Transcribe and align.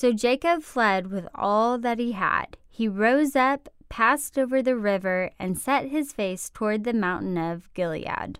So 0.00 0.14
Jacob 0.14 0.62
fled 0.62 1.10
with 1.10 1.28
all 1.34 1.76
that 1.76 1.98
he 1.98 2.12
had. 2.12 2.56
He 2.70 2.88
rose 2.88 3.36
up, 3.36 3.68
passed 3.90 4.38
over 4.38 4.62
the 4.62 4.74
river, 4.74 5.30
and 5.38 5.58
set 5.58 5.88
his 5.88 6.10
face 6.10 6.48
toward 6.48 6.84
the 6.84 6.94
mountain 6.94 7.36
of 7.36 7.68
Gilead. 7.74 8.38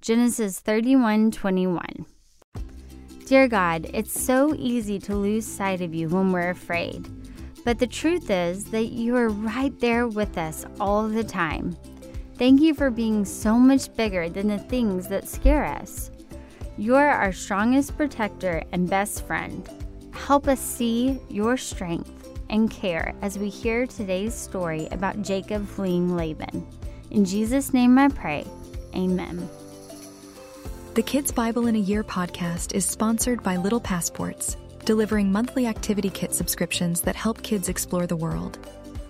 Genesis 0.00 0.60
31:21. 0.60 2.06
Dear 3.26 3.48
God, 3.48 3.90
it's 3.92 4.12
so 4.12 4.54
easy 4.54 5.00
to 5.00 5.16
lose 5.16 5.44
sight 5.44 5.80
of 5.80 5.92
you 5.92 6.08
when 6.08 6.30
we're 6.30 6.50
afraid. 6.50 7.08
But 7.64 7.80
the 7.80 7.88
truth 7.88 8.30
is 8.30 8.66
that 8.66 8.92
you 8.92 9.16
are 9.16 9.28
right 9.28 9.76
there 9.80 10.06
with 10.06 10.38
us 10.38 10.66
all 10.78 11.08
the 11.08 11.24
time. 11.24 11.76
Thank 12.36 12.60
you 12.60 12.74
for 12.74 12.90
being 12.90 13.24
so 13.24 13.58
much 13.58 13.92
bigger 13.96 14.28
than 14.28 14.46
the 14.46 14.58
things 14.58 15.08
that 15.08 15.26
scare 15.26 15.64
us. 15.64 16.12
You 16.78 16.94
are 16.94 17.10
our 17.10 17.32
strongest 17.32 17.96
protector 17.96 18.62
and 18.70 18.88
best 18.88 19.26
friend. 19.26 19.68
Help 20.30 20.46
us 20.46 20.60
see 20.60 21.18
your 21.28 21.56
strength 21.56 22.38
and 22.50 22.70
care 22.70 23.16
as 23.20 23.36
we 23.36 23.48
hear 23.48 23.84
today's 23.84 24.32
story 24.32 24.86
about 24.92 25.22
Jacob 25.22 25.66
fleeing 25.66 26.14
Laban. 26.14 26.64
In 27.10 27.24
Jesus' 27.24 27.74
name 27.74 27.98
I 27.98 28.06
pray. 28.06 28.46
Amen. 28.94 29.48
The 30.94 31.02
Kids 31.02 31.32
Bible 31.32 31.66
in 31.66 31.74
a 31.74 31.80
Year 31.80 32.04
podcast 32.04 32.76
is 32.76 32.86
sponsored 32.86 33.42
by 33.42 33.56
Little 33.56 33.80
Passports, 33.80 34.56
delivering 34.84 35.32
monthly 35.32 35.66
activity 35.66 36.10
kit 36.10 36.32
subscriptions 36.32 37.00
that 37.00 37.16
help 37.16 37.42
kids 37.42 37.68
explore 37.68 38.06
the 38.06 38.14
world, 38.14 38.56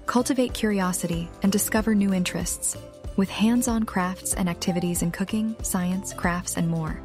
cultivate 0.07 0.55
curiosity, 0.55 1.29
and 1.43 1.53
discover 1.53 1.95
new 1.95 2.15
interests, 2.15 2.79
with 3.17 3.29
hands 3.29 3.69
on 3.69 3.83
crafts 3.83 4.33
and 4.33 4.49
activities 4.49 5.03
in 5.03 5.11
cooking, 5.11 5.55
science, 5.61 6.15
crafts, 6.15 6.57
and 6.57 6.67
more. 6.67 6.99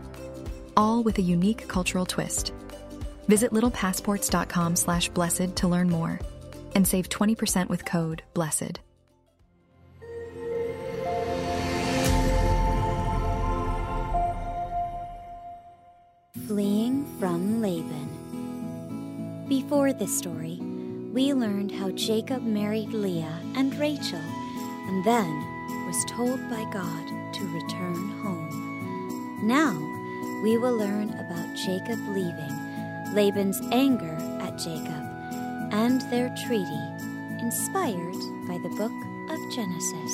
All 0.77 1.03
with 1.03 1.17
a 1.17 1.21
unique 1.21 1.67
cultural 1.67 2.05
twist. 2.05 2.53
Visit 3.27 3.51
littlepassports.com 3.51 4.75
slash 4.75 5.09
blessed 5.09 5.55
to 5.57 5.67
learn 5.67 5.89
more 5.89 6.19
and 6.75 6.87
save 6.87 7.09
20% 7.09 7.69
with 7.69 7.85
code 7.85 8.23
BLESSED. 8.33 8.79
Fleeing 16.47 17.05
from 17.19 17.61
Laban. 17.61 19.45
Before 19.49 19.93
this 19.93 20.15
story, 20.17 20.59
we 21.11 21.33
learned 21.33 21.71
how 21.71 21.91
Jacob 21.91 22.43
married 22.43 22.89
Leah 22.89 23.41
and 23.55 23.73
Rachel 23.75 24.19
and 24.19 25.03
then 25.03 25.55
was 25.87 26.05
told 26.05 26.39
by 26.49 26.63
God 26.71 27.33
to 27.33 27.53
return 27.53 28.09
home. 28.21 29.47
Now, 29.47 29.73
we 30.43 30.57
will 30.57 30.75
learn 30.75 31.09
about 31.11 31.55
Jacob 31.55 31.99
leaving, 32.09 32.64
Laban's 33.15 33.61
anger 33.71 34.17
at 34.41 34.57
Jacob, 34.57 34.91
and 35.71 36.01
their 36.11 36.35
treaty, 36.45 36.83
inspired 37.39 38.13
by 38.45 38.57
the 38.57 38.75
book 38.75 38.91
of 39.31 39.55
Genesis. 39.55 40.11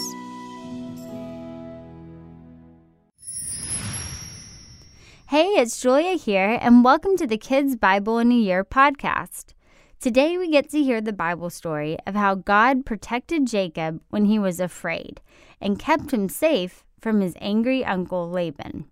Hey, 5.29 5.47
it's 5.59 5.81
Julia 5.81 6.13
here, 6.13 6.59
and 6.61 6.83
welcome 6.83 7.17
to 7.17 7.25
the 7.25 7.39
Kids 7.39 7.75
Bible 7.75 8.19
in 8.19 8.31
a 8.31 8.35
Year 8.35 8.63
podcast. 8.63 9.55
Today 9.99 10.37
we 10.37 10.51
get 10.51 10.69
to 10.69 10.83
hear 10.83 11.01
the 11.01 11.11
Bible 11.11 11.49
story 11.49 11.97
of 12.05 12.13
how 12.13 12.35
God 12.35 12.85
protected 12.85 13.47
Jacob 13.47 13.99
when 14.09 14.25
he 14.25 14.37
was 14.37 14.59
afraid 14.59 15.21
and 15.59 15.79
kept 15.79 16.11
him 16.11 16.29
safe 16.29 16.83
from 16.99 17.21
his 17.21 17.33
angry 17.41 17.83
uncle 17.83 18.29
Laban. 18.29 18.85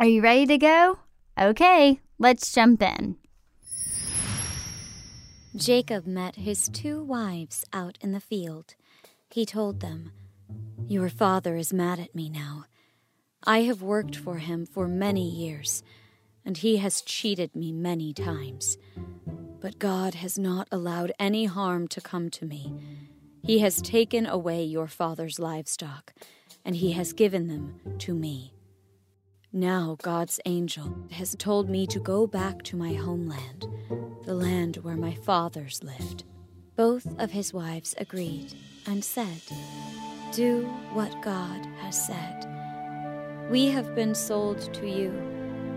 Are 0.00 0.06
you 0.06 0.22
ready 0.22 0.44
to 0.46 0.58
go? 0.58 0.98
Okay, 1.40 2.00
let's 2.18 2.52
jump 2.52 2.82
in. 2.82 3.16
Jacob 5.54 6.06
met 6.06 6.36
his 6.36 6.68
two 6.68 7.02
wives 7.04 7.64
out 7.72 7.98
in 8.00 8.12
the 8.12 8.20
field. 8.20 8.74
He 9.30 9.44
told 9.44 9.80
them, 9.80 10.12
Your 10.88 11.10
father 11.10 11.56
is 11.56 11.72
mad 11.72 12.00
at 12.00 12.14
me 12.14 12.30
now. 12.30 12.64
I 13.44 13.62
have 13.62 13.82
worked 13.82 14.16
for 14.16 14.38
him 14.38 14.64
for 14.64 14.88
many 14.88 15.28
years, 15.28 15.82
and 16.44 16.56
he 16.56 16.78
has 16.78 17.02
cheated 17.02 17.54
me 17.54 17.72
many 17.72 18.14
times. 18.14 18.78
But 19.60 19.78
God 19.78 20.14
has 20.14 20.38
not 20.38 20.68
allowed 20.72 21.12
any 21.18 21.44
harm 21.44 21.86
to 21.88 22.00
come 22.00 22.30
to 22.30 22.46
me. 22.46 22.72
He 23.42 23.58
has 23.58 23.82
taken 23.82 24.24
away 24.26 24.64
your 24.64 24.86
father's 24.86 25.38
livestock, 25.38 26.14
and 26.64 26.76
he 26.76 26.92
has 26.92 27.12
given 27.12 27.48
them 27.48 27.80
to 27.98 28.14
me. 28.14 28.54
Now 29.54 29.98
God's 30.00 30.40
angel 30.46 30.96
has 31.10 31.36
told 31.38 31.68
me 31.68 31.86
to 31.88 32.00
go 32.00 32.26
back 32.26 32.62
to 32.62 32.76
my 32.76 32.94
homeland, 32.94 33.66
the 34.24 34.32
land 34.32 34.78
where 34.78 34.96
my 34.96 35.12
fathers 35.12 35.82
lived. 35.84 36.24
Both 36.74 37.06
of 37.20 37.32
his 37.32 37.52
wives 37.52 37.94
agreed 37.98 38.54
and 38.86 39.04
said, 39.04 39.42
Do 40.32 40.62
what 40.94 41.20
God 41.20 41.66
has 41.82 42.06
said. 42.06 42.48
We 43.50 43.66
have 43.66 43.94
been 43.94 44.14
sold 44.14 44.72
to 44.72 44.88
you, 44.88 45.10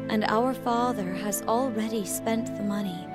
and 0.08 0.24
our 0.24 0.54
father 0.54 1.12
has 1.12 1.42
already 1.42 2.06
spent 2.06 2.56
the 2.56 2.64
money. 2.64 3.06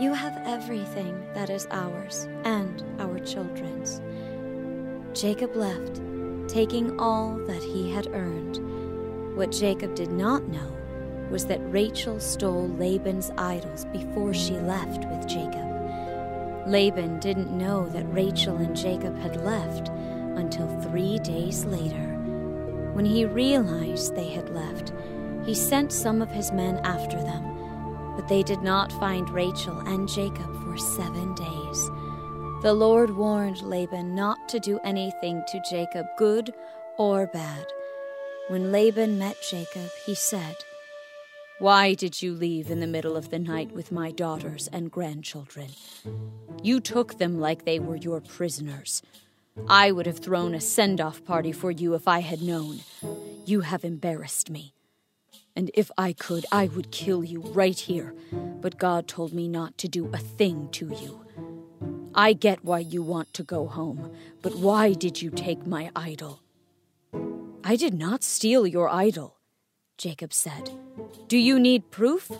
You 0.00 0.14
have 0.14 0.40
everything 0.46 1.26
that 1.34 1.50
is 1.50 1.66
ours 1.70 2.26
and 2.44 2.82
our 2.98 3.18
children's. 3.18 4.00
Jacob 5.12 5.54
left, 5.54 6.00
taking 6.48 6.98
all 6.98 7.36
that 7.46 7.62
he 7.62 7.92
had 7.92 8.06
earned. 8.14 8.77
What 9.38 9.52
Jacob 9.52 9.94
did 9.94 10.10
not 10.10 10.48
know 10.48 10.76
was 11.30 11.46
that 11.46 11.60
Rachel 11.72 12.18
stole 12.18 12.70
Laban's 12.70 13.30
idols 13.38 13.84
before 13.84 14.34
she 14.34 14.54
left 14.54 15.04
with 15.04 15.28
Jacob. 15.28 16.66
Laban 16.66 17.20
didn't 17.20 17.56
know 17.56 17.88
that 17.90 18.12
Rachel 18.12 18.56
and 18.56 18.76
Jacob 18.76 19.16
had 19.20 19.44
left 19.44 19.90
until 19.90 20.66
three 20.80 21.20
days 21.20 21.64
later. 21.64 22.16
When 22.94 23.04
he 23.04 23.26
realized 23.26 24.16
they 24.16 24.30
had 24.30 24.52
left, 24.52 24.92
he 25.46 25.54
sent 25.54 25.92
some 25.92 26.20
of 26.20 26.32
his 26.32 26.50
men 26.50 26.78
after 26.78 27.18
them, 27.18 28.16
but 28.16 28.26
they 28.26 28.42
did 28.42 28.62
not 28.62 28.90
find 28.94 29.30
Rachel 29.30 29.78
and 29.86 30.08
Jacob 30.08 30.52
for 30.64 30.76
seven 30.76 31.32
days. 31.36 31.90
The 32.62 32.74
Lord 32.74 33.10
warned 33.10 33.62
Laban 33.62 34.16
not 34.16 34.48
to 34.48 34.58
do 34.58 34.80
anything 34.82 35.44
to 35.46 35.60
Jacob, 35.60 36.06
good 36.16 36.52
or 36.96 37.28
bad. 37.28 37.66
When 38.48 38.72
Laban 38.72 39.18
met 39.18 39.36
Jacob, 39.42 39.90
he 40.06 40.14
said, 40.14 40.56
Why 41.58 41.92
did 41.92 42.22
you 42.22 42.32
leave 42.32 42.70
in 42.70 42.80
the 42.80 42.86
middle 42.86 43.14
of 43.14 43.28
the 43.28 43.38
night 43.38 43.72
with 43.72 43.92
my 43.92 44.10
daughters 44.10 44.70
and 44.72 44.90
grandchildren? 44.90 45.68
You 46.62 46.80
took 46.80 47.18
them 47.18 47.38
like 47.38 47.66
they 47.66 47.78
were 47.78 47.96
your 47.96 48.22
prisoners. 48.22 49.02
I 49.68 49.92
would 49.92 50.06
have 50.06 50.20
thrown 50.20 50.54
a 50.54 50.62
send 50.62 50.98
off 50.98 51.22
party 51.26 51.52
for 51.52 51.70
you 51.70 51.92
if 51.92 52.08
I 52.08 52.20
had 52.20 52.40
known. 52.40 52.80
You 53.44 53.60
have 53.60 53.84
embarrassed 53.84 54.48
me. 54.48 54.72
And 55.54 55.70
if 55.74 55.90
I 55.98 56.14
could, 56.14 56.46
I 56.50 56.68
would 56.68 56.90
kill 56.90 57.22
you 57.22 57.42
right 57.42 57.78
here. 57.78 58.14
But 58.32 58.78
God 58.78 59.06
told 59.06 59.34
me 59.34 59.46
not 59.46 59.76
to 59.76 59.88
do 59.88 60.08
a 60.14 60.18
thing 60.18 60.70
to 60.72 60.86
you. 60.86 61.20
I 62.14 62.32
get 62.32 62.64
why 62.64 62.78
you 62.78 63.02
want 63.02 63.34
to 63.34 63.42
go 63.42 63.66
home, 63.66 64.10
but 64.40 64.56
why 64.56 64.94
did 64.94 65.20
you 65.20 65.30
take 65.30 65.66
my 65.66 65.90
idol? 65.94 66.40
I 67.68 67.76
did 67.76 67.92
not 67.92 68.24
steal 68.24 68.66
your 68.66 68.88
idol, 68.88 69.36
Jacob 69.98 70.32
said. 70.32 70.70
Do 71.26 71.36
you 71.36 71.60
need 71.60 71.90
proof? 71.90 72.32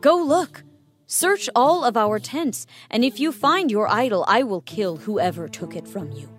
Go 0.00 0.16
look. 0.16 0.64
Search 1.06 1.50
all 1.54 1.84
of 1.84 1.98
our 1.98 2.18
tents, 2.18 2.64
and 2.90 3.04
if 3.04 3.20
you 3.20 3.30
find 3.30 3.70
your 3.70 3.88
idol, 3.88 4.24
I 4.26 4.42
will 4.42 4.62
kill 4.62 4.96
whoever 4.96 5.48
took 5.48 5.76
it 5.76 5.86
from 5.86 6.10
you. 6.12 6.30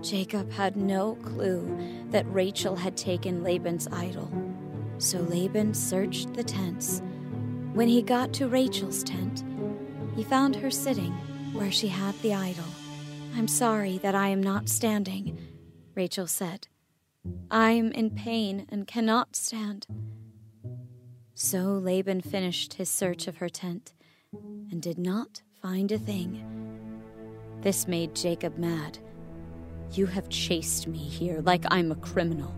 Jacob 0.00 0.50
had 0.52 0.78
no 0.78 1.16
clue 1.16 1.68
that 2.12 2.24
Rachel 2.32 2.76
had 2.76 2.96
taken 2.96 3.42
Laban's 3.42 3.88
idol. 3.88 4.32
So 4.96 5.18
Laban 5.18 5.74
searched 5.74 6.32
the 6.32 6.44
tents. 6.44 7.02
When 7.74 7.88
he 7.88 8.00
got 8.00 8.32
to 8.34 8.48
Rachel's 8.48 9.04
tent, 9.04 9.44
he 10.16 10.24
found 10.24 10.56
her 10.56 10.70
sitting 10.70 11.12
where 11.52 11.70
she 11.70 11.88
had 11.88 12.18
the 12.22 12.32
idol. 12.32 12.64
I'm 13.36 13.48
sorry 13.48 13.98
that 13.98 14.14
I 14.14 14.28
am 14.28 14.42
not 14.42 14.70
standing, 14.70 15.38
Rachel 15.94 16.26
said. 16.26 16.68
I 17.50 17.70
am 17.70 17.92
in 17.92 18.10
pain 18.10 18.66
and 18.68 18.86
cannot 18.86 19.36
stand. 19.36 19.86
So 21.34 21.58
Laban 21.58 22.20
finished 22.20 22.74
his 22.74 22.88
search 22.88 23.26
of 23.26 23.36
her 23.38 23.48
tent 23.48 23.94
and 24.32 24.82
did 24.82 24.98
not 24.98 25.42
find 25.62 25.90
a 25.92 25.98
thing. 25.98 26.44
This 27.60 27.88
made 27.88 28.14
Jacob 28.14 28.58
mad. 28.58 28.98
You 29.92 30.06
have 30.06 30.28
chased 30.28 30.86
me 30.86 30.98
here 30.98 31.40
like 31.42 31.64
I'm 31.70 31.92
a 31.92 31.96
criminal, 31.96 32.54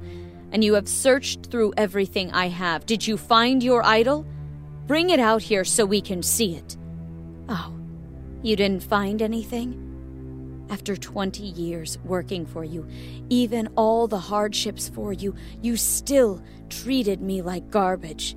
and 0.53 0.65
you 0.65 0.75
have 0.75 0.89
searched 0.89 1.47
through 1.47 1.75
everything 1.77 2.33
I 2.33 2.49
have. 2.49 2.87
Did 2.87 3.07
you 3.07 3.17
find 3.17 3.63
your 3.63 3.85
idol? 3.85 4.27
Bring 4.87 5.11
it 5.11 5.21
out 5.21 5.43
here 5.43 5.65
so 5.65 5.85
we 5.85 6.01
can 6.01 6.23
see 6.23 6.57
it. 6.57 6.77
Oh, 7.49 7.73
you 8.43 8.57
didn't 8.57 8.83
find 8.83 9.23
anything? 9.23 9.86
After 10.69 10.97
20 10.97 11.43
years 11.43 11.99
working 12.05 12.45
for 12.45 12.65
you, 12.65 12.87
even 13.29 13.69
all 13.77 14.09
the 14.09 14.19
hardships 14.19 14.89
for 14.89 15.13
you, 15.13 15.35
you 15.63 15.77
still 15.77 16.43
treated 16.69 17.21
me 17.21 17.41
like 17.41 17.71
garbage. 17.71 18.37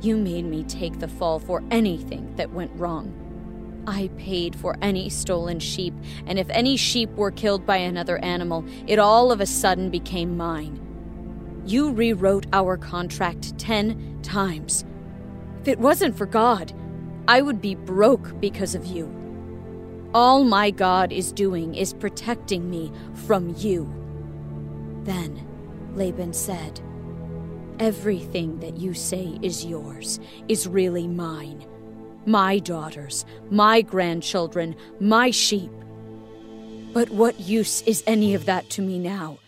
You 0.00 0.16
made 0.16 0.46
me 0.46 0.64
take 0.64 0.98
the 0.98 1.08
fall 1.08 1.38
for 1.38 1.62
anything 1.70 2.34
that 2.36 2.52
went 2.52 2.72
wrong. 2.76 3.20
I 3.86 4.08
paid 4.16 4.56
for 4.56 4.76
any 4.80 5.10
stolen 5.10 5.58
sheep, 5.60 5.92
and 6.26 6.38
if 6.38 6.48
any 6.48 6.78
sheep 6.78 7.10
were 7.10 7.30
killed 7.30 7.66
by 7.66 7.76
another 7.76 8.16
animal, 8.18 8.64
it 8.86 8.98
all 8.98 9.30
of 9.30 9.42
a 9.42 9.46
sudden 9.46 9.90
became 9.90 10.38
mine. 10.38 10.80
You 11.66 11.92
rewrote 11.92 12.46
our 12.54 12.78
contract 12.78 13.58
ten 13.58 14.20
times. 14.22 14.84
If 15.60 15.68
it 15.68 15.78
wasn't 15.78 16.16
for 16.16 16.26
God, 16.26 16.72
I 17.28 17.42
would 17.42 17.60
be 17.60 17.74
broke 17.74 18.40
because 18.40 18.74
of 18.74 18.86
you. 18.86 19.23
All 20.14 20.44
my 20.44 20.70
God 20.70 21.12
is 21.12 21.32
doing 21.32 21.74
is 21.74 21.92
protecting 21.92 22.70
me 22.70 22.92
from 23.26 23.52
you. 23.58 23.92
Then 25.02 25.44
Laban 25.96 26.32
said, 26.32 26.80
Everything 27.80 28.60
that 28.60 28.76
you 28.76 28.94
say 28.94 29.36
is 29.42 29.66
yours 29.66 30.20
is 30.46 30.68
really 30.68 31.08
mine. 31.08 31.66
My 32.26 32.60
daughters, 32.60 33.26
my 33.50 33.82
grandchildren, 33.82 34.76
my 35.00 35.32
sheep. 35.32 35.72
But 36.92 37.10
what 37.10 37.40
use 37.40 37.82
is 37.82 38.04
any 38.06 38.34
of 38.34 38.46
that 38.46 38.70
to 38.70 38.82
me 38.82 39.00
now? 39.00 39.40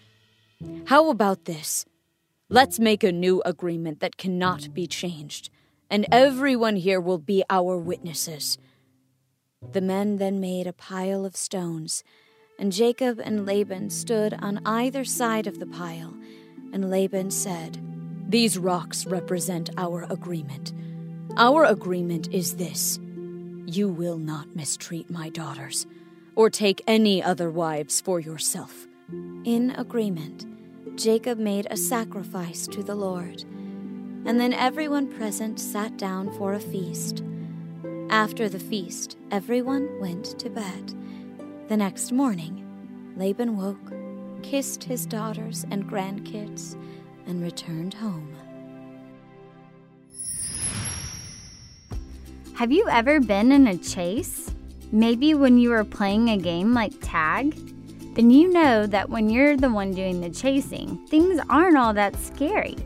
How 0.86 1.10
about 1.10 1.44
this? 1.44 1.86
Let's 2.48 2.80
make 2.80 3.04
a 3.04 3.12
new 3.12 3.40
agreement 3.44 4.00
that 4.00 4.16
cannot 4.16 4.74
be 4.74 4.88
changed, 4.88 5.48
and 5.88 6.06
everyone 6.10 6.74
here 6.74 7.00
will 7.00 7.18
be 7.18 7.44
our 7.48 7.78
witnesses. 7.78 8.58
The 9.72 9.80
men 9.80 10.16
then 10.16 10.40
made 10.40 10.66
a 10.66 10.72
pile 10.72 11.24
of 11.24 11.36
stones, 11.36 12.04
and 12.58 12.72
Jacob 12.72 13.20
and 13.22 13.44
Laban 13.44 13.90
stood 13.90 14.34
on 14.34 14.60
either 14.64 15.04
side 15.04 15.46
of 15.46 15.58
the 15.58 15.66
pile. 15.66 16.14
And 16.72 16.90
Laban 16.90 17.30
said, 17.30 17.78
These 18.28 18.58
rocks 18.58 19.06
represent 19.06 19.70
our 19.76 20.06
agreement. 20.08 20.72
Our 21.36 21.64
agreement 21.64 22.32
is 22.32 22.56
this 22.56 22.98
You 23.66 23.88
will 23.88 24.18
not 24.18 24.56
mistreat 24.56 25.10
my 25.10 25.28
daughters, 25.28 25.86
or 26.34 26.48
take 26.48 26.82
any 26.86 27.22
other 27.22 27.50
wives 27.50 28.00
for 28.00 28.20
yourself. 28.20 28.86
In 29.44 29.74
agreement, 29.76 30.46
Jacob 30.96 31.38
made 31.38 31.66
a 31.70 31.76
sacrifice 31.76 32.66
to 32.68 32.82
the 32.82 32.94
Lord, 32.94 33.42
and 34.24 34.40
then 34.40 34.52
everyone 34.52 35.12
present 35.12 35.60
sat 35.60 35.96
down 35.98 36.32
for 36.38 36.54
a 36.54 36.60
feast. 36.60 37.22
After 38.10 38.48
the 38.48 38.60
feast, 38.60 39.18
everyone 39.32 40.00
went 40.00 40.38
to 40.38 40.48
bed. 40.48 40.94
The 41.68 41.76
next 41.76 42.12
morning, 42.12 42.64
Laban 43.16 43.56
woke, 43.56 43.92
kissed 44.44 44.84
his 44.84 45.06
daughters 45.06 45.66
and 45.72 45.90
grandkids, 45.90 46.76
and 47.26 47.42
returned 47.42 47.94
home. 47.94 48.32
Have 52.54 52.70
you 52.70 52.88
ever 52.88 53.18
been 53.18 53.50
in 53.50 53.66
a 53.66 53.76
chase? 53.76 54.52
Maybe 54.92 55.34
when 55.34 55.58
you 55.58 55.70
were 55.70 55.84
playing 55.84 56.30
a 56.30 56.36
game 56.36 56.72
like 56.72 56.92
tag? 57.02 57.54
Then 58.14 58.30
you 58.30 58.52
know 58.52 58.86
that 58.86 59.10
when 59.10 59.28
you're 59.28 59.56
the 59.56 59.68
one 59.68 59.92
doing 59.92 60.20
the 60.20 60.30
chasing, 60.30 61.04
things 61.08 61.40
aren't 61.50 61.76
all 61.76 61.92
that 61.94 62.14
scary. 62.16 62.76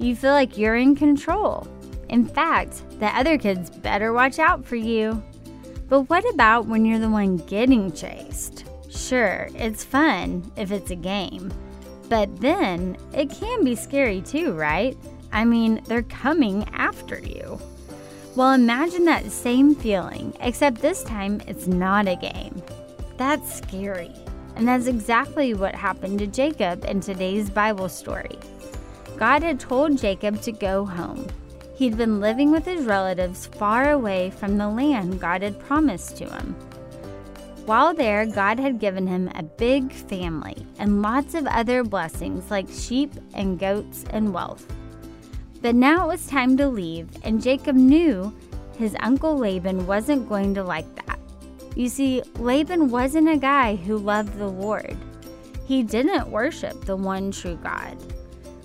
You 0.00 0.16
feel 0.16 0.32
like 0.32 0.58
you're 0.58 0.76
in 0.76 0.96
control. 0.96 1.68
In 2.08 2.26
fact, 2.26 2.82
the 3.00 3.06
other 3.06 3.38
kids 3.38 3.70
better 3.70 4.12
watch 4.12 4.38
out 4.38 4.64
for 4.64 4.76
you. 4.76 5.22
But 5.88 6.02
what 6.02 6.28
about 6.32 6.66
when 6.66 6.84
you're 6.84 6.98
the 6.98 7.10
one 7.10 7.36
getting 7.38 7.92
chased? 7.92 8.64
Sure, 8.90 9.48
it's 9.54 9.84
fun 9.84 10.50
if 10.56 10.72
it's 10.72 10.90
a 10.90 10.96
game. 10.96 11.52
But 12.08 12.40
then 12.40 12.96
it 13.12 13.30
can 13.30 13.64
be 13.64 13.74
scary 13.74 14.20
too, 14.20 14.52
right? 14.52 14.96
I 15.32 15.44
mean, 15.44 15.82
they're 15.86 16.02
coming 16.02 16.68
after 16.72 17.18
you. 17.18 17.60
Well, 18.36 18.52
imagine 18.52 19.04
that 19.06 19.30
same 19.30 19.74
feeling, 19.74 20.36
except 20.40 20.80
this 20.80 21.02
time 21.02 21.40
it's 21.46 21.66
not 21.66 22.06
a 22.06 22.16
game. 22.16 22.62
That's 23.16 23.56
scary. 23.56 24.12
And 24.56 24.68
that's 24.68 24.86
exactly 24.86 25.54
what 25.54 25.74
happened 25.74 26.18
to 26.20 26.26
Jacob 26.26 26.84
in 26.84 27.00
today's 27.00 27.50
Bible 27.50 27.88
story. 27.88 28.38
God 29.16 29.42
had 29.42 29.58
told 29.58 29.98
Jacob 29.98 30.40
to 30.42 30.52
go 30.52 30.84
home, 30.84 31.26
He'd 31.76 31.98
been 31.98 32.20
living 32.20 32.50
with 32.50 32.64
his 32.64 32.86
relatives 32.86 33.46
far 33.46 33.90
away 33.90 34.30
from 34.30 34.56
the 34.56 34.68
land 34.68 35.20
God 35.20 35.42
had 35.42 35.60
promised 35.60 36.16
to 36.16 36.24
him. 36.24 36.56
While 37.66 37.92
there, 37.92 38.24
God 38.24 38.58
had 38.58 38.78
given 38.78 39.06
him 39.06 39.28
a 39.34 39.42
big 39.42 39.92
family 39.92 40.66
and 40.78 41.02
lots 41.02 41.34
of 41.34 41.46
other 41.46 41.84
blessings 41.84 42.50
like 42.50 42.68
sheep 42.70 43.12
and 43.34 43.58
goats 43.58 44.04
and 44.10 44.32
wealth. 44.32 44.66
But 45.60 45.74
now 45.74 46.04
it 46.04 46.12
was 46.12 46.26
time 46.26 46.56
to 46.56 46.68
leave, 46.68 47.08
and 47.24 47.42
Jacob 47.42 47.76
knew 47.76 48.34
his 48.78 48.96
uncle 49.00 49.36
Laban 49.36 49.86
wasn't 49.86 50.28
going 50.28 50.54
to 50.54 50.62
like 50.62 50.94
that. 51.06 51.18
You 51.74 51.88
see, 51.90 52.22
Laban 52.36 52.90
wasn't 52.90 53.28
a 53.28 53.36
guy 53.36 53.76
who 53.76 53.98
loved 53.98 54.38
the 54.38 54.48
Lord. 54.48 54.96
He 55.66 55.82
didn't 55.82 56.30
worship 56.30 56.84
the 56.86 56.96
one 56.96 57.32
true 57.32 57.58
God. 57.62 57.98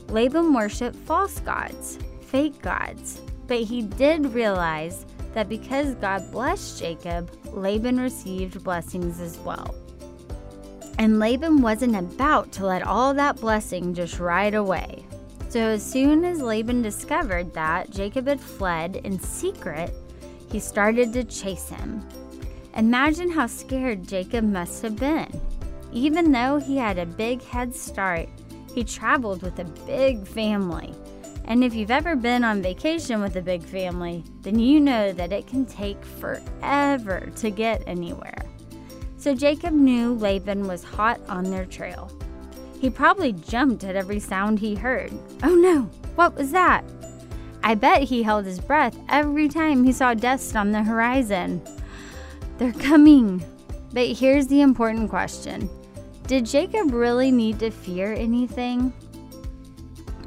Laban 0.07 0.53
worshiped 0.53 0.95
false 0.95 1.39
gods, 1.39 1.97
fake 2.31 2.61
gods. 2.61 3.21
But 3.47 3.61
he 3.61 3.81
did 3.81 4.33
realize 4.33 5.05
that 5.33 5.49
because 5.49 5.95
God 5.95 6.31
blessed 6.31 6.79
Jacob, 6.79 7.29
Laban 7.51 7.99
received 7.99 8.63
blessings 8.63 9.19
as 9.19 9.37
well. 9.39 9.75
And 10.97 11.19
Laban 11.19 11.61
wasn't 11.61 11.95
about 11.95 12.51
to 12.53 12.65
let 12.65 12.83
all 12.83 13.13
that 13.13 13.37
blessing 13.37 13.93
just 13.93 14.19
ride 14.19 14.53
away. 14.53 15.05
So 15.49 15.59
as 15.59 15.83
soon 15.83 16.23
as 16.23 16.41
Laban 16.41 16.81
discovered 16.81 17.53
that 17.53 17.89
Jacob 17.89 18.27
had 18.27 18.39
fled 18.39 18.97
in 18.97 19.19
secret, 19.19 19.93
he 20.49 20.59
started 20.59 21.11
to 21.13 21.23
chase 21.25 21.67
him. 21.67 22.07
Imagine 22.77 23.29
how 23.29 23.47
scared 23.47 24.07
Jacob 24.07 24.45
must 24.45 24.81
have 24.83 24.95
been. 24.95 25.41
Even 25.91 26.31
though 26.31 26.57
he 26.57 26.77
had 26.77 26.97
a 26.97 27.05
big 27.05 27.43
head 27.43 27.75
start, 27.75 28.29
he 28.73 28.83
traveled 28.83 29.41
with 29.41 29.59
a 29.59 29.65
big 29.85 30.25
family. 30.25 30.93
And 31.51 31.65
if 31.65 31.73
you've 31.73 31.91
ever 31.91 32.15
been 32.15 32.45
on 32.45 32.61
vacation 32.61 33.19
with 33.19 33.35
a 33.35 33.41
big 33.41 33.61
family, 33.61 34.23
then 34.41 34.57
you 34.57 34.79
know 34.79 35.11
that 35.11 35.33
it 35.33 35.47
can 35.47 35.65
take 35.65 36.01
forever 36.05 37.29
to 37.35 37.49
get 37.49 37.83
anywhere. 37.85 38.45
So 39.17 39.35
Jacob 39.35 39.73
knew 39.73 40.13
Laban 40.13 40.65
was 40.65 40.81
hot 40.81 41.19
on 41.27 41.43
their 41.43 41.65
trail. 41.65 42.09
He 42.79 42.89
probably 42.89 43.33
jumped 43.33 43.83
at 43.83 43.97
every 43.97 44.17
sound 44.17 44.59
he 44.59 44.75
heard. 44.75 45.11
Oh 45.43 45.53
no, 45.53 45.89
what 46.15 46.35
was 46.35 46.51
that? 46.51 46.85
I 47.65 47.75
bet 47.75 48.03
he 48.03 48.23
held 48.23 48.45
his 48.45 48.61
breath 48.61 48.97
every 49.09 49.49
time 49.49 49.83
he 49.83 49.91
saw 49.91 50.13
dust 50.13 50.55
on 50.55 50.71
the 50.71 50.83
horizon. 50.83 51.61
They're 52.59 52.71
coming. 52.71 53.43
But 53.91 54.07
here's 54.07 54.47
the 54.47 54.61
important 54.61 55.09
question 55.09 55.69
Did 56.27 56.45
Jacob 56.45 56.93
really 56.93 57.29
need 57.29 57.59
to 57.59 57.71
fear 57.71 58.13
anything? 58.13 58.93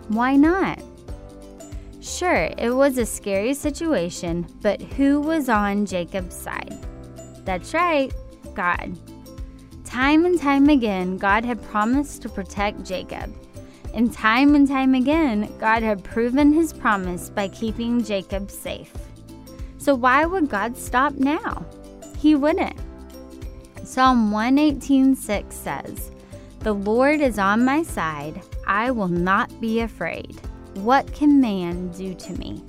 Why 0.09 0.37
not? 0.37 0.83
Sure, 2.05 2.51
it 2.59 2.69
was 2.69 2.99
a 2.99 3.07
scary 3.07 3.55
situation, 3.55 4.47
but 4.61 4.83
who 4.83 5.23
was 5.23 5.49
on 5.49 5.87
Jacob's 5.87 6.37
side? 6.37 6.77
That's 7.47 7.73
right, 7.73 8.13
God. 8.53 8.95
Time 9.87 10.27
and 10.27 10.39
time 10.39 10.69
again, 10.69 11.17
God 11.17 11.47
had 11.47 11.63
promised 11.71 12.21
to 12.21 12.29
protect 12.29 12.85
Jacob. 12.85 13.35
And 13.95 14.13
time 14.13 14.55
and 14.55 14.69
time 14.69 14.95
again, 14.95 15.51
God 15.59 15.83
had 15.83 16.05
proven 16.05 16.53
his 16.53 16.75
promise 16.75 17.31
by 17.31 17.49
keeping 17.49 18.05
Jacob 18.05 18.51
safe. 18.51 18.93
So 19.79 19.95
why 19.95 20.27
would 20.27 20.51
God 20.51 20.77
stop 20.77 21.15
now? 21.15 21.65
He 22.19 22.35
wouldn't. 22.35 22.77
Psalm 23.83 24.31
118:6 24.31 25.57
says, 25.57 26.11
"The 26.59 26.75
Lord 26.75 27.23
is 27.23 27.39
on 27.39 27.65
my 27.65 27.83
side; 27.83 28.43
I 28.67 28.91
will 28.91 29.09
not 29.09 29.59
be 29.59 29.81
afraid." 29.81 30.39
What 30.75 31.13
can 31.13 31.41
man 31.41 31.89
do 31.93 32.15
to 32.15 32.33
me? 32.33 32.63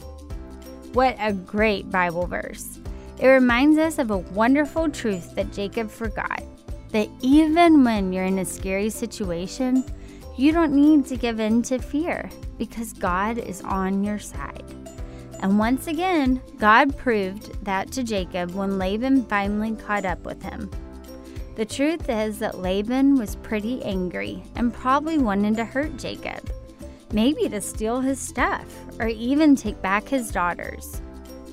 What 0.93 1.15
a 1.19 1.33
great 1.33 1.89
Bible 1.89 2.27
verse. 2.27 2.79
It 3.19 3.27
reminds 3.27 3.77
us 3.77 3.97
of 3.97 4.12
a 4.12 4.17
wonderful 4.17 4.89
truth 4.89 5.33
that 5.35 5.51
Jacob 5.51 5.89
forgot 5.89 6.43
that 6.91 7.09
even 7.21 7.83
when 7.83 8.13
you're 8.13 8.24
in 8.24 8.39
a 8.39 8.45
scary 8.45 8.89
situation, 8.89 9.83
you 10.38 10.51
don't 10.51 10.74
need 10.74 11.05
to 11.07 11.17
give 11.17 11.39
in 11.39 11.62
to 11.63 11.79
fear 11.79 12.29
because 12.57 12.93
God 12.93 13.38
is 13.38 13.62
on 13.62 14.03
your 14.03 14.19
side. 14.19 14.63
And 15.41 15.59
once 15.59 15.88
again, 15.88 16.41
God 16.57 16.95
proved 16.97 17.65
that 17.65 17.91
to 17.93 18.03
Jacob 18.03 18.51
when 18.51 18.77
Laban 18.77 19.25
finally 19.25 19.75
caught 19.75 20.05
up 20.05 20.24
with 20.24 20.41
him. 20.41 20.69
The 21.55 21.65
truth 21.65 22.09
is 22.09 22.39
that 22.39 22.59
Laban 22.59 23.17
was 23.17 23.35
pretty 23.38 23.83
angry 23.83 24.43
and 24.55 24.74
probably 24.74 25.17
wanted 25.17 25.55
to 25.57 25.65
hurt 25.65 25.97
Jacob 25.97 26.50
maybe 27.15 27.48
to 27.48 27.62
steal 27.62 28.01
his 28.01 28.19
stuff 28.19 28.65
or 29.00 29.07
even 29.07 29.55
take 29.55 29.81
back 29.81 30.05
his 30.05 30.31
daughters. 30.31 31.01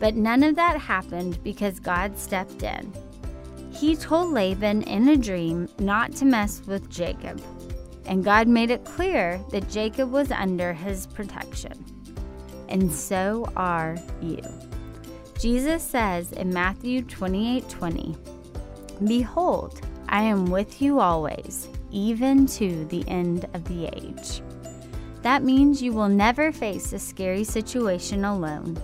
But 0.00 0.16
none 0.16 0.42
of 0.42 0.56
that 0.56 0.76
happened 0.76 1.38
because 1.44 1.78
God 1.78 2.18
stepped 2.18 2.64
in. 2.64 2.92
He 3.72 3.94
told 3.94 4.32
Laban 4.32 4.82
in 4.82 5.08
a 5.08 5.16
dream 5.16 5.68
not 5.78 6.12
to 6.16 6.24
mess 6.24 6.62
with 6.66 6.90
Jacob, 6.90 7.40
and 8.06 8.24
God 8.24 8.48
made 8.48 8.70
it 8.72 8.84
clear 8.84 9.40
that 9.52 9.70
Jacob 9.70 10.10
was 10.10 10.32
under 10.32 10.72
his 10.72 11.06
protection. 11.06 11.72
and 12.68 12.90
so 12.90 13.46
are 13.54 13.96
you. 14.22 14.40
Jesus 15.38 15.82
says 15.82 16.32
in 16.32 16.52
Matthew 16.52 17.02
28 17.02 17.68
20, 17.68 18.16
Behold, 19.04 19.80
I 20.08 20.22
am 20.22 20.46
with 20.46 20.80
you 20.80 20.98
always, 20.98 21.68
even 21.90 22.46
to 22.46 22.86
the 22.86 23.04
end 23.08 23.46
of 23.52 23.64
the 23.64 23.86
age. 23.86 24.42
That 25.22 25.42
means 25.42 25.82
you 25.82 25.92
will 25.92 26.08
never 26.08 26.52
face 26.52 26.92
a 26.92 26.98
scary 26.98 27.44
situation 27.44 28.24
alone. 28.24 28.80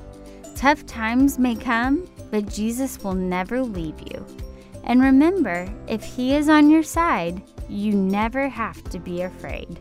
Tough 0.55 0.87
times 0.87 1.39
may 1.39 1.55
come, 1.55 2.09
but 2.31 2.53
Jesus 2.53 3.03
will 3.03 3.15
never 3.15 3.63
leave 3.63 4.01
you. 4.01 4.25
And 4.85 5.03
remember, 5.03 5.69
if 5.89 6.03
He 6.03 6.35
is 6.35 6.49
on 6.49 6.71
your 6.71 6.83
side, 6.83 7.43
you 7.69 7.93
never 7.93 8.49
have 8.49 8.83
to 8.91 8.99
be 8.99 9.23
afraid. 9.23 9.79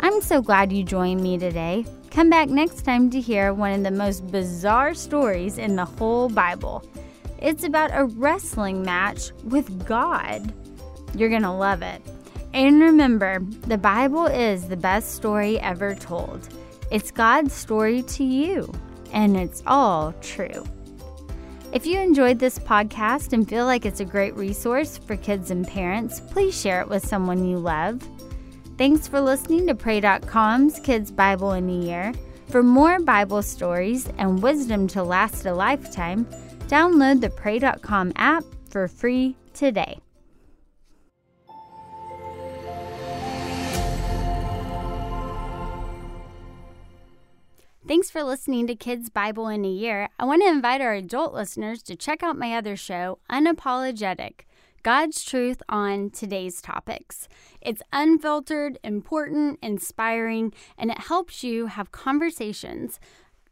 I'm 0.00 0.20
so 0.20 0.42
glad 0.42 0.72
you 0.72 0.84
joined 0.84 1.22
me 1.22 1.38
today. 1.38 1.86
Come 2.10 2.30
back 2.30 2.48
next 2.48 2.82
time 2.82 3.10
to 3.10 3.20
hear 3.20 3.52
one 3.52 3.72
of 3.72 3.82
the 3.82 3.90
most 3.90 4.30
bizarre 4.30 4.94
stories 4.94 5.58
in 5.58 5.76
the 5.76 5.84
whole 5.84 6.28
Bible. 6.28 6.84
It's 7.38 7.64
about 7.64 7.90
a 7.92 8.04
wrestling 8.04 8.82
match 8.82 9.30
with 9.44 9.86
God. 9.86 10.52
You're 11.14 11.28
going 11.28 11.42
to 11.42 11.50
love 11.50 11.82
it. 11.82 12.02
And 12.54 12.80
remember, 12.80 13.40
the 13.66 13.76
Bible 13.76 14.26
is 14.26 14.68
the 14.68 14.76
best 14.76 15.16
story 15.16 15.58
ever 15.58 15.92
told. 15.92 16.48
It's 16.92 17.10
God's 17.10 17.52
story 17.52 18.02
to 18.02 18.22
you, 18.22 18.72
and 19.12 19.36
it's 19.36 19.64
all 19.66 20.12
true. 20.20 20.64
If 21.72 21.84
you 21.84 21.98
enjoyed 21.98 22.38
this 22.38 22.60
podcast 22.60 23.32
and 23.32 23.48
feel 23.48 23.64
like 23.64 23.84
it's 23.84 23.98
a 23.98 24.04
great 24.04 24.36
resource 24.36 24.96
for 24.96 25.16
kids 25.16 25.50
and 25.50 25.66
parents, 25.66 26.20
please 26.20 26.58
share 26.58 26.80
it 26.80 26.88
with 26.88 27.04
someone 27.04 27.44
you 27.44 27.58
love. 27.58 28.00
Thanks 28.78 29.08
for 29.08 29.20
listening 29.20 29.66
to 29.66 29.74
Pray.com's 29.74 30.78
Kids 30.78 31.10
Bible 31.10 31.54
in 31.54 31.68
a 31.68 31.72
Year. 31.72 32.12
For 32.50 32.62
more 32.62 33.00
Bible 33.00 33.42
stories 33.42 34.08
and 34.18 34.40
wisdom 34.40 34.86
to 34.88 35.02
last 35.02 35.44
a 35.46 35.52
lifetime, 35.52 36.24
download 36.68 37.20
the 37.20 37.30
Pray.com 37.30 38.12
app 38.14 38.44
for 38.70 38.86
free 38.86 39.34
today. 39.54 40.03
Thanks 47.86 48.10
for 48.10 48.22
listening 48.22 48.66
to 48.68 48.74
Kids 48.74 49.10
Bible 49.10 49.46
in 49.48 49.62
a 49.62 49.68
Year. 49.68 50.08
I 50.18 50.24
want 50.24 50.40
to 50.40 50.48
invite 50.48 50.80
our 50.80 50.94
adult 50.94 51.34
listeners 51.34 51.82
to 51.82 51.94
check 51.94 52.22
out 52.22 52.38
my 52.38 52.56
other 52.56 52.76
show, 52.76 53.18
Unapologetic. 53.30 54.46
God's 54.82 55.22
truth 55.22 55.62
on 55.68 56.08
today's 56.08 56.62
topics. 56.62 57.28
It's 57.60 57.82
unfiltered, 57.92 58.78
important, 58.82 59.58
inspiring, 59.60 60.54
and 60.78 60.90
it 60.90 60.96
helps 60.96 61.44
you 61.44 61.66
have 61.66 61.92
conversations 61.92 62.98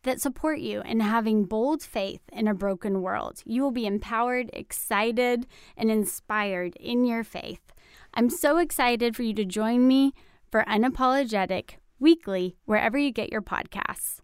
that 0.02 0.22
support 0.22 0.60
you 0.60 0.80
in 0.80 1.00
having 1.00 1.44
bold 1.44 1.82
faith 1.82 2.22
in 2.32 2.48
a 2.48 2.54
broken 2.54 3.02
world. 3.02 3.42
You 3.44 3.60
will 3.60 3.70
be 3.70 3.84
empowered, 3.84 4.48
excited, 4.54 5.46
and 5.76 5.90
inspired 5.90 6.74
in 6.76 7.04
your 7.04 7.22
faith. 7.22 7.60
I'm 8.14 8.30
so 8.30 8.56
excited 8.56 9.14
for 9.14 9.24
you 9.24 9.34
to 9.34 9.44
join 9.44 9.86
me 9.86 10.14
for 10.50 10.64
Unapologetic 10.66 11.72
weekly 12.02 12.56
wherever 12.64 12.98
you 12.98 13.12
get 13.12 13.30
your 13.30 13.40
podcasts. 13.40 14.20